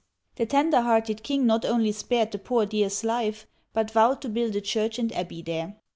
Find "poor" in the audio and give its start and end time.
2.39-2.65